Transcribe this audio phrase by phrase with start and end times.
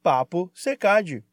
[0.00, 1.24] Papo Secad.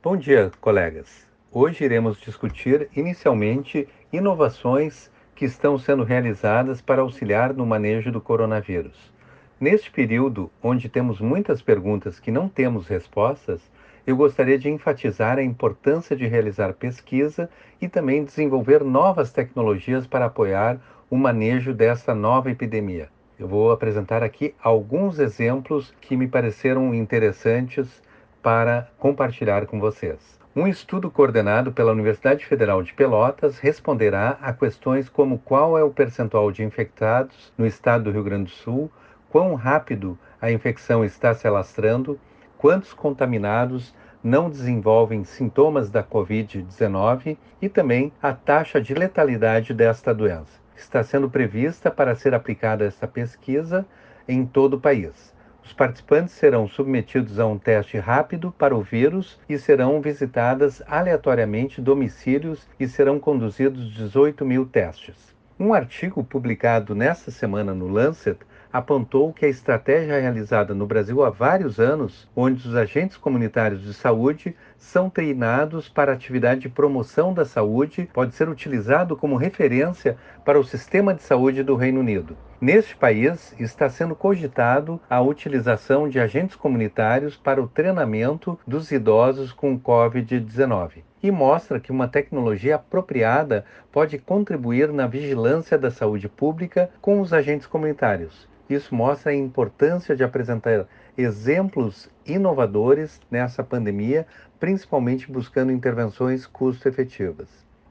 [0.00, 1.26] Bom dia, colegas.
[1.50, 9.12] Hoje iremos discutir inicialmente inovações que estão sendo realizadas para auxiliar no manejo do coronavírus.
[9.60, 13.60] Neste período, onde temos muitas perguntas que não temos respostas,
[14.06, 20.26] eu gostaria de enfatizar a importância de realizar pesquisa e também desenvolver novas tecnologias para
[20.26, 20.80] apoiar
[21.10, 23.10] o manejo dessa nova epidemia.
[23.38, 28.02] Eu vou apresentar aqui alguns exemplos que me pareceram interessantes
[28.42, 30.36] para compartilhar com vocês.
[30.56, 35.90] Um estudo coordenado pela Universidade Federal de Pelotas responderá a questões como qual é o
[35.90, 38.90] percentual de infectados no estado do Rio Grande do Sul,
[39.30, 42.18] quão rápido a infecção está se alastrando,
[42.56, 50.67] quantos contaminados não desenvolvem sintomas da Covid-19 e também a taxa de letalidade desta doença.
[50.78, 53.84] Está sendo prevista para ser aplicada esta pesquisa
[54.28, 55.34] em todo o país.
[55.62, 61.82] Os participantes serão submetidos a um teste rápido para o vírus e serão visitadas aleatoriamente
[61.82, 65.34] domicílios e serão conduzidos 18 mil testes.
[65.58, 68.38] Um artigo publicado nesta semana no Lancet
[68.72, 73.94] apontou que a estratégia realizada no Brasil há vários anos, onde os agentes comunitários de
[73.94, 80.58] saúde são treinados para atividade de promoção da saúde, pode ser utilizado como referência para
[80.58, 82.36] o sistema de saúde do Reino Unido.
[82.60, 89.52] Neste país, está sendo cogitado a utilização de agentes comunitários para o treinamento dos idosos
[89.52, 96.90] com Covid-19 e mostra que uma tecnologia apropriada pode contribuir na vigilância da saúde pública
[97.00, 98.48] com os agentes comunitários.
[98.68, 104.26] Isso mostra a importância de apresentar exemplos inovadores nessa pandemia,
[104.60, 107.48] principalmente buscando intervenções custo-efetivas.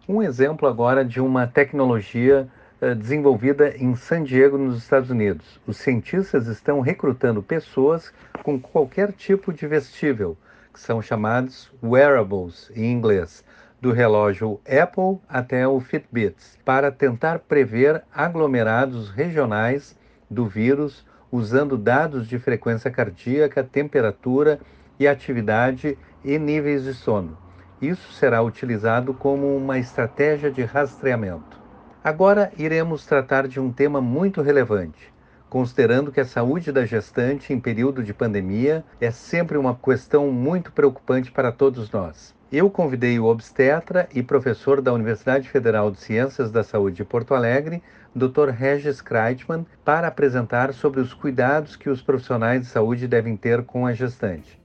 [0.08, 2.48] Um exemplo agora de uma tecnologia
[2.80, 5.60] eh, desenvolvida em San Diego, nos Estados Unidos.
[5.66, 10.38] Os cientistas estão recrutando pessoas com qualquer tipo de vestível,
[10.72, 13.44] que são chamados wearables em inglês,
[13.82, 19.98] do relógio Apple até o Fitbit, para tentar prever aglomerados regionais
[20.30, 24.60] do vírus usando dados de frequência cardíaca, temperatura
[25.00, 27.38] e atividade e níveis de sono.
[27.82, 31.62] Isso será utilizado como uma estratégia de rastreamento.
[32.04, 35.14] Agora iremos tratar de um tema muito relevante,
[35.50, 40.72] considerando que a saúde da gestante em período de pandemia é sempre uma questão muito
[40.72, 42.36] preocupante para todos nós.
[42.52, 47.36] Eu convidei o obstetra e professor da Universidade Federal de Ciências da Saúde de Porto
[47.36, 47.84] Alegre,
[48.18, 48.50] Dr.
[48.50, 53.86] Regis Kreitmann, para apresentar sobre os cuidados que os profissionais de saúde devem ter com
[53.86, 54.60] a gestante.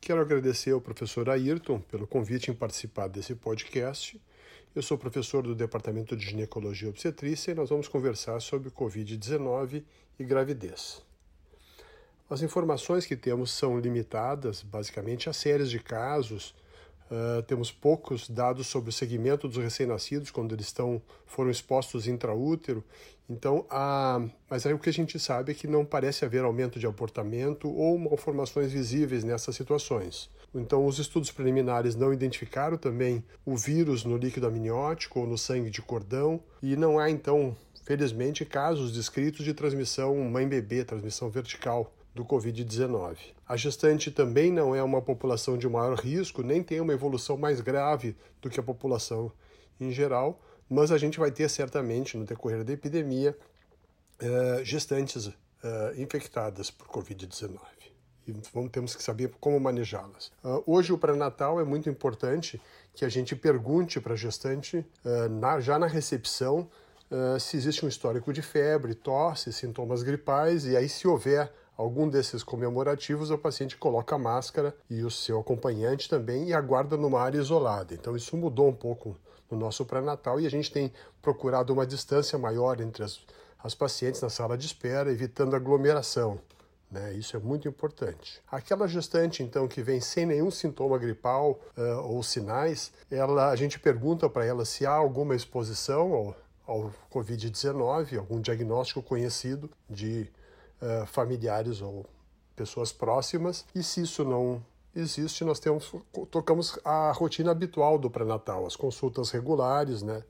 [0.00, 4.20] Quero agradecer ao professor Ayrton pelo convite em participar desse podcast
[4.74, 9.84] eu sou professor do Departamento de Ginecologia e Obstetrícia e nós vamos conversar sobre Covid-19
[10.18, 11.02] e gravidez.
[12.30, 16.54] As informações que temos são limitadas, basicamente, a séries de casos
[17.12, 22.82] Uh, temos poucos dados sobre o segmento dos recém-nascidos quando eles estão foram expostos intraútero.
[23.28, 24.18] Então, a,
[24.48, 27.70] mas aí o que a gente sabe é que não parece haver aumento de abortamento
[27.70, 30.30] ou malformações visíveis nessas situações.
[30.54, 35.68] Então, os estudos preliminares não identificaram também o vírus no líquido amniótico ou no sangue
[35.68, 42.24] de cordão e não há então, felizmente, casos descritos de transmissão mãe-bebê, transmissão vertical do
[42.24, 43.16] Covid-19.
[43.46, 47.60] A gestante também não é uma população de maior risco, nem tem uma evolução mais
[47.60, 49.32] grave do que a população
[49.80, 53.36] em geral, mas a gente vai ter certamente no decorrer da epidemia
[54.20, 55.30] eh, gestantes
[55.62, 57.58] eh, infectadas por Covid-19
[58.26, 60.30] e vamos, temos que saber como manejá-las.
[60.44, 62.60] Uh, hoje, o pré-natal é muito importante
[62.94, 64.86] que a gente pergunte para a gestante,
[65.40, 66.70] na, já na recepção,
[67.40, 72.42] se existe um histórico de febre, tosse, sintomas gripais, e aí, se houver algum desses
[72.42, 77.38] comemorativos, o paciente coloca a máscara e o seu acompanhante também e aguarda numa área
[77.38, 77.94] isolada.
[77.94, 79.16] Então isso mudou um pouco
[79.50, 83.20] no nosso pré-natal e a gente tem procurado uma distância maior entre as,
[83.62, 86.40] as pacientes na sala de espera, evitando aglomeração.
[86.90, 87.14] Né?
[87.14, 88.42] Isso é muito importante.
[88.50, 93.80] Aquela gestante, então, que vem sem nenhum sintoma gripal uh, ou sinais, ela, a gente
[93.80, 96.36] pergunta para ela se há alguma exposição ao,
[96.66, 100.30] ao Covid-19, algum diagnóstico conhecido de
[100.82, 102.04] uh, familiares ou
[102.54, 104.62] pessoas próximas, e se isso não
[104.94, 105.94] existe, nós temos,
[106.30, 110.22] tocamos a rotina habitual do pré-natal, as consultas regulares, né?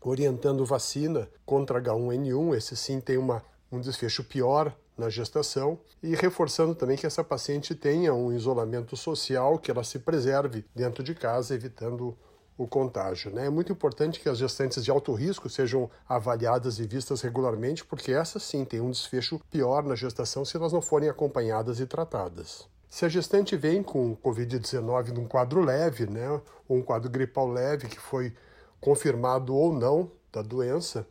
[0.00, 3.42] orientando vacina contra H1N1, esse sim tem uma,
[3.72, 5.78] um desfecho pior na gestação.
[6.02, 11.02] E reforçando também que essa paciente tenha um isolamento social, que ela se preserve dentro
[11.02, 12.16] de casa, evitando
[12.56, 13.30] o contágio.
[13.30, 13.46] Né?
[13.46, 18.12] É muito importante que as gestantes de alto risco sejam avaliadas e vistas regularmente, porque
[18.12, 22.66] essas sim têm um desfecho pior na gestação se elas não forem acompanhadas e tratadas.
[22.88, 27.88] Se a gestante vem com Covid-19 num quadro leve, né, ou um quadro gripal leve
[27.88, 28.32] que foi
[28.80, 31.06] confirmado ou não da doença,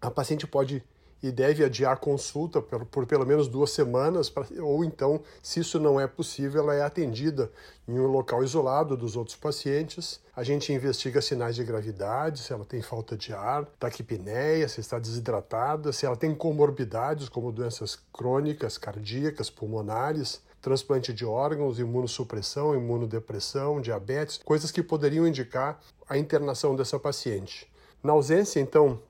[0.00, 0.84] a paciente pode
[1.22, 5.80] e deve adiar consulta por, por pelo menos duas semanas, pra, ou então, se isso
[5.80, 7.50] não é possível, ela é atendida
[7.86, 10.20] em um local isolado dos outros pacientes.
[10.36, 14.98] A gente investiga sinais de gravidade, se ela tem falta de ar, taquipneia, se está
[14.98, 23.80] desidratada, se ela tem comorbidades como doenças crônicas, cardíacas, pulmonares, transplante de órgãos, imunossupressão, imunodepressão,
[23.80, 27.70] diabetes, coisas que poderiam indicar a internação dessa paciente.
[28.02, 29.00] Na ausência, então,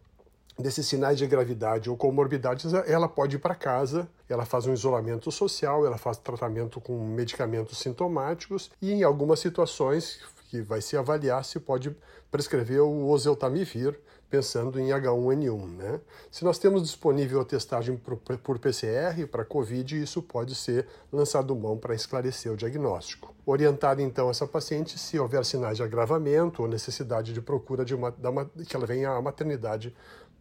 [0.58, 5.30] desses sinais de gravidade ou comorbidades, ela pode ir para casa, ela faz um isolamento
[5.30, 10.20] social, ela faz tratamento com medicamentos sintomáticos e, em algumas situações,
[10.50, 11.94] que vai se avaliar se pode
[12.30, 15.76] prescrever o oseltamivir, pensando em H1N1.
[15.76, 16.00] Né?
[16.30, 17.96] Se nós temos disponível a testagem
[18.42, 23.34] por PCR para COVID, isso pode ser lançado mão para esclarecer o diagnóstico.
[23.46, 28.14] Orientar então essa paciente se houver sinais de agravamento ou necessidade de procura de uma,
[28.22, 29.94] uma, que ela venha à maternidade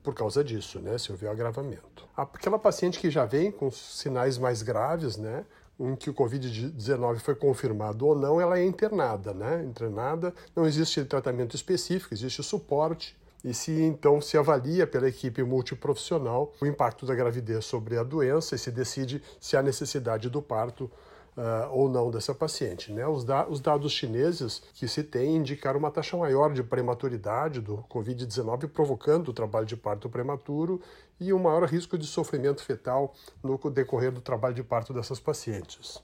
[0.08, 2.08] por causa disso, né, se houver agravamento.
[2.16, 5.44] Aquela paciente que já vem com sinais mais graves, né,
[5.78, 9.66] em que o Covid-19 foi confirmado ou não, ela é internada, né?
[9.66, 13.18] Internada, não existe tratamento específico, existe suporte.
[13.44, 18.56] E se então se avalia pela equipe multiprofissional o impacto da gravidez sobre a doença
[18.56, 20.90] e se decide se há necessidade do parto
[21.38, 22.92] uh, ou não dessa paciente.
[22.92, 23.08] Né?
[23.08, 27.78] Os, da os, dados chineses que se tem indicaram uma taxa maior de prematuridade do
[27.90, 30.82] Covid-19, provocando o trabalho de parto prematuro
[31.20, 33.14] e um maior risco de sofrimento fetal
[33.44, 36.02] no decorrer do trabalho de parto dessas pacientes.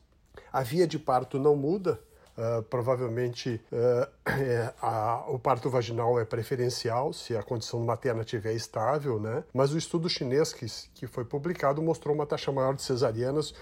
[0.51, 1.99] A via de parto não muda,
[2.35, 8.53] Uh, provavelmente uh, é, a, o parto vaginal é preferencial se a condição materna estiver
[8.53, 9.43] estável, né?
[9.53, 10.65] Mas o estudo chinês que,
[10.95, 13.53] que foi publicado mostrou uma taxa maior de cesarianas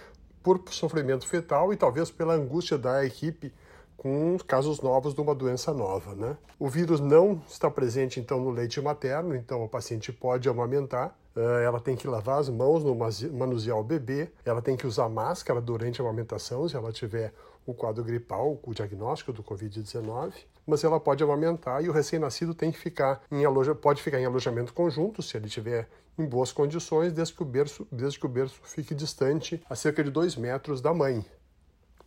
[0.43, 3.53] por sofrimento fetal e talvez pela angústia da equipe
[4.01, 6.15] com casos novos de uma doença nova.
[6.15, 6.35] Né?
[6.57, 11.15] O vírus não está presente então no leite materno, então a paciente pode amamentar.
[11.35, 12.95] Eh, ela tem que lavar as mãos no
[13.31, 17.31] manusear o bebê, ela tem que usar máscara durante a amamentação se ela tiver
[17.65, 20.33] o quadro gripal, o diagnóstico do Covid-19,
[20.65, 24.25] mas ela pode amamentar e o recém-nascido tem que ficar em aloja, pode ficar em
[24.25, 25.87] alojamento conjunto se ele tiver
[26.17, 30.03] em boas condições, desde que o berço, desde que o berço fique distante a cerca
[30.03, 31.25] de dois metros da mãe.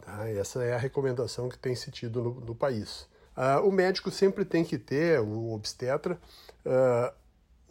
[0.04, 0.28] Tá?
[0.28, 3.08] Essa é a recomendação que tem se tido no, no país.
[3.36, 6.18] Uh, o médico sempre tem que ter, o obstetra,
[6.64, 7.12] uh,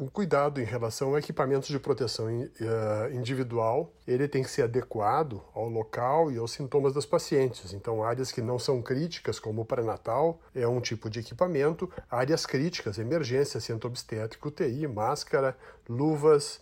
[0.03, 5.41] o cuidado em relação a equipamentos de proteção uh, individual, ele tem que ser adequado
[5.53, 7.73] ao local e aos sintomas das pacientes.
[7.73, 11.89] Então, áreas que não são críticas, como o pré-natal, é um tipo de equipamento.
[12.09, 15.57] Áreas críticas, emergência, centro obstétrico, UTI, máscara,
[15.87, 16.59] luvas,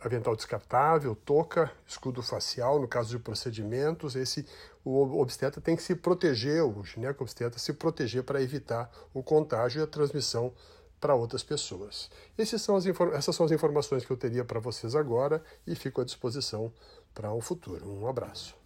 [0.00, 4.46] avental descartável, touca, escudo facial, no caso de procedimentos, esse
[4.84, 9.82] o obstetra tem que se proteger, o gineco-obstetra se proteger para evitar o contágio e
[9.82, 10.52] a transmissão
[11.00, 12.10] para outras pessoas.
[12.58, 16.72] São essas são as informações que eu teria para vocês agora e fico à disposição
[17.14, 17.88] para o futuro.
[17.88, 18.56] Um abraço.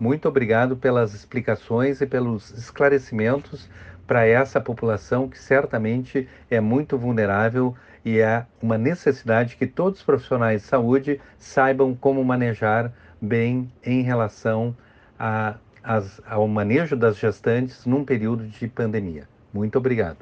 [0.00, 3.68] Muito obrigado pelas explicações e pelos esclarecimentos
[4.06, 10.04] para essa população que certamente é muito vulnerável e é uma necessidade que todos os
[10.04, 14.74] profissionais de saúde saibam como manejar bem em relação
[15.18, 19.28] a, as, ao manejo das gestantes num período de pandemia.
[19.52, 20.18] Muito obrigado.